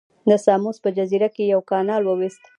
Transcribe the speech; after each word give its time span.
د 0.29 0.31
ساموس 0.45 0.77
په 0.83 0.89
جزیره 0.97 1.29
کې 1.35 1.43
یې 1.47 1.51
یو 1.53 1.61
کانال 1.71 2.03
وویست. 2.05 2.41